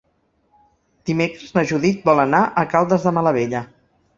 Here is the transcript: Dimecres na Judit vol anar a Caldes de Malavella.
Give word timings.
Dimecres 1.09 1.53
na 1.57 1.65
Judit 1.73 2.09
vol 2.09 2.25
anar 2.27 2.41
a 2.63 2.67
Caldes 2.73 3.07
de 3.09 3.17
Malavella. 3.19 3.63